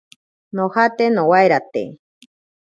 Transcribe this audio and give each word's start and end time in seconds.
Nojate 0.55 1.05
nowairate. 1.09 1.83